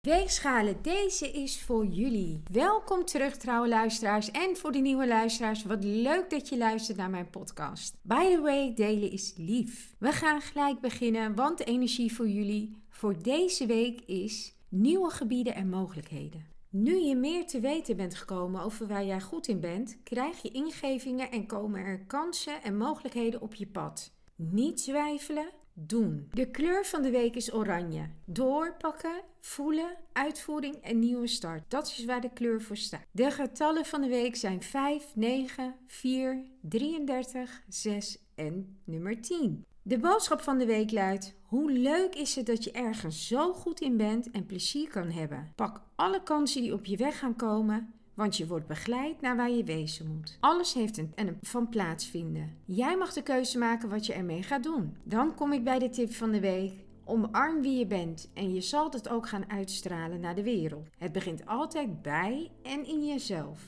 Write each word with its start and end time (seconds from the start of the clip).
Weegschalen, 0.00 0.82
deze 0.82 1.30
is 1.30 1.62
voor 1.62 1.86
jullie. 1.86 2.42
Welkom 2.52 3.04
terug 3.04 3.36
trouwe 3.36 3.68
luisteraars 3.68 4.30
en 4.30 4.56
voor 4.56 4.72
de 4.72 4.78
nieuwe 4.78 5.06
luisteraars, 5.06 5.64
wat 5.64 5.84
leuk 5.84 6.30
dat 6.30 6.48
je 6.48 6.58
luistert 6.58 6.96
naar 6.96 7.10
mijn 7.10 7.30
podcast. 7.30 7.96
By 8.02 8.34
the 8.34 8.40
way, 8.40 8.74
delen 8.74 9.10
is 9.10 9.34
lief. 9.36 9.94
We 9.98 10.12
gaan 10.12 10.40
gelijk 10.40 10.80
beginnen, 10.80 11.34
want 11.34 11.58
de 11.58 11.64
energie 11.64 12.14
voor 12.14 12.28
jullie 12.28 12.76
voor 12.88 13.22
deze 13.22 13.66
week 13.66 14.00
is 14.00 14.54
nieuwe 14.68 15.10
gebieden 15.10 15.54
en 15.54 15.68
mogelijkheden. 15.68 16.46
Nu 16.70 16.96
je 16.96 17.16
meer 17.16 17.46
te 17.46 17.60
weten 17.60 17.96
bent 17.96 18.14
gekomen 18.14 18.62
over 18.62 18.86
waar 18.86 19.04
jij 19.04 19.20
goed 19.20 19.48
in 19.48 19.60
bent, 19.60 19.98
krijg 20.02 20.42
je 20.42 20.50
ingevingen 20.50 21.30
en 21.30 21.46
komen 21.46 21.84
er 21.84 22.04
kansen 22.06 22.62
en 22.62 22.76
mogelijkheden 22.76 23.40
op 23.40 23.54
je 23.54 23.66
pad. 23.66 24.12
Niet 24.36 24.76
twijfelen, 24.76 25.50
doen. 25.72 26.28
De 26.32 26.50
kleur 26.50 26.84
van 26.84 27.02
de 27.02 27.10
week 27.10 27.36
is 27.36 27.54
oranje. 27.54 28.10
Doorpakken, 28.24 29.22
voelen, 29.40 29.96
uitvoering 30.12 30.74
en 30.74 30.98
nieuwe 30.98 31.26
start. 31.26 31.62
Dat 31.68 31.86
is 31.86 32.04
waar 32.04 32.20
de 32.20 32.32
kleur 32.32 32.62
voor 32.62 32.76
staat. 32.76 33.06
De 33.10 33.30
getallen 33.30 33.84
van 33.84 34.00
de 34.00 34.08
week 34.08 34.36
zijn 34.36 34.62
5, 34.62 35.04
9, 35.14 35.74
4, 35.86 36.44
33, 36.60 37.62
6 37.68 38.18
en 38.34 38.78
nummer 38.84 39.20
10. 39.20 39.64
De 39.82 39.98
boodschap 39.98 40.40
van 40.40 40.58
de 40.58 40.66
week 40.66 40.90
luidt: 40.90 41.34
Hoe 41.42 41.72
leuk 41.72 42.14
is 42.14 42.36
het 42.36 42.46
dat 42.46 42.64
je 42.64 42.70
ergens 42.70 43.26
zo 43.26 43.52
goed 43.52 43.80
in 43.80 43.96
bent 43.96 44.30
en 44.30 44.46
plezier 44.46 44.88
kan 44.88 45.10
hebben? 45.10 45.52
Pak 45.56 45.80
alle 45.94 46.22
kansen 46.22 46.62
die 46.62 46.72
op 46.72 46.84
je 46.84 46.96
weg 46.96 47.18
gaan 47.18 47.36
komen 47.36 47.99
want 48.20 48.36
je 48.36 48.46
wordt 48.46 48.66
begeleid 48.66 49.20
naar 49.20 49.36
waar 49.36 49.50
je 49.50 49.64
wezen 49.64 50.06
moet. 50.06 50.36
Alles 50.40 50.74
heeft 50.74 50.98
een, 50.98 51.12
een 51.14 51.38
van 51.42 51.68
plaatsvinden. 51.68 52.56
Jij 52.64 52.96
mag 52.96 53.12
de 53.12 53.22
keuze 53.22 53.58
maken 53.58 53.88
wat 53.88 54.06
je 54.06 54.12
ermee 54.12 54.42
gaat 54.42 54.62
doen. 54.62 54.96
Dan 55.02 55.34
kom 55.34 55.52
ik 55.52 55.64
bij 55.64 55.78
de 55.78 55.90
tip 55.90 56.12
van 56.12 56.30
de 56.30 56.40
week. 56.40 56.72
Omarm 57.04 57.62
wie 57.62 57.78
je 57.78 57.86
bent 57.86 58.30
en 58.34 58.54
je 58.54 58.60
zal 58.60 58.90
het 58.90 59.08
ook 59.08 59.28
gaan 59.28 59.50
uitstralen 59.50 60.20
naar 60.20 60.34
de 60.34 60.42
wereld. 60.42 60.88
Het 60.98 61.12
begint 61.12 61.46
altijd 61.46 62.02
bij 62.02 62.50
en 62.62 62.86
in 62.86 63.06
jezelf. 63.06 63.62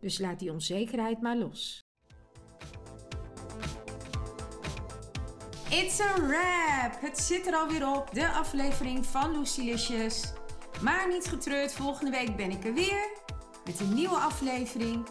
Dus 0.00 0.18
laat 0.18 0.38
die 0.38 0.52
onzekerheid 0.52 1.20
maar 1.20 1.36
los. 1.36 1.80
It's 5.70 6.00
a 6.00 6.14
wrap! 6.14 7.00
Het 7.00 7.18
zit 7.18 7.46
er 7.46 7.54
alweer 7.54 7.96
op, 7.96 8.14
de 8.14 8.28
aflevering 8.28 9.06
van 9.06 9.38
Lucilicious. 9.38 10.32
Maar 10.82 11.08
niet 11.08 11.26
getreurd, 11.26 11.72
volgende 11.72 12.10
week 12.10 12.36
ben 12.36 12.50
ik 12.50 12.64
er 12.64 12.74
weer 12.74 13.21
met 13.64 13.80
een 13.80 13.94
nieuwe 13.94 14.16
aflevering. 14.16 15.06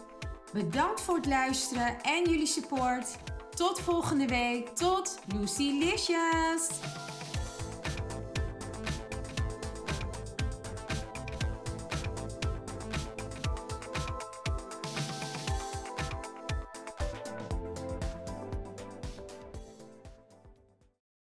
Bedankt 0.52 1.00
voor 1.00 1.16
het 1.16 1.26
luisteren 1.26 2.02
en 2.02 2.30
jullie 2.30 2.46
support. 2.46 3.06
Tot 3.54 3.80
volgende 3.80 4.26
week. 4.26 4.68
Tot 4.68 5.18
Lucy 5.34 5.78
Licious! 5.78 6.68